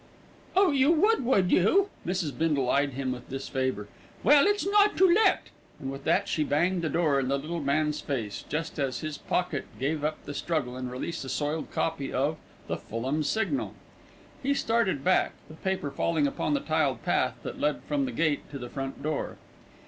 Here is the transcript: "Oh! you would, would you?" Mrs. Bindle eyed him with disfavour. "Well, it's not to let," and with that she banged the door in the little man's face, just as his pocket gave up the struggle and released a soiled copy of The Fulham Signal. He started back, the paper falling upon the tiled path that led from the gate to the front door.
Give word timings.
"Oh! 0.55 0.71
you 0.71 0.91
would, 0.91 1.23
would 1.23 1.51
you?" 1.51 1.89
Mrs. 2.07 2.35
Bindle 2.35 2.71
eyed 2.71 2.93
him 2.93 3.11
with 3.11 3.29
disfavour. 3.29 3.87
"Well, 4.23 4.47
it's 4.47 4.65
not 4.65 4.97
to 4.97 5.07
let," 5.07 5.49
and 5.79 5.91
with 5.91 6.05
that 6.05 6.27
she 6.27 6.43
banged 6.43 6.81
the 6.81 6.89
door 6.89 7.19
in 7.19 7.27
the 7.27 7.37
little 7.37 7.61
man's 7.61 8.01
face, 8.01 8.43
just 8.49 8.79
as 8.79 9.01
his 9.01 9.19
pocket 9.19 9.65
gave 9.79 10.03
up 10.03 10.17
the 10.25 10.33
struggle 10.33 10.75
and 10.75 10.91
released 10.91 11.23
a 11.23 11.29
soiled 11.29 11.69
copy 11.69 12.11
of 12.11 12.37
The 12.65 12.77
Fulham 12.77 13.21
Signal. 13.21 13.75
He 14.41 14.55
started 14.55 15.03
back, 15.03 15.33
the 15.47 15.53
paper 15.53 15.91
falling 15.91 16.25
upon 16.25 16.55
the 16.55 16.61
tiled 16.61 17.03
path 17.03 17.35
that 17.43 17.59
led 17.59 17.83
from 17.83 18.05
the 18.05 18.11
gate 18.11 18.49
to 18.49 18.57
the 18.57 18.69
front 18.71 19.03
door. 19.03 19.37